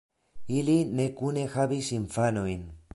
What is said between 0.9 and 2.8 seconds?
ne kune havis infanojn.